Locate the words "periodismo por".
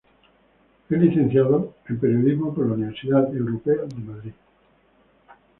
1.99-2.65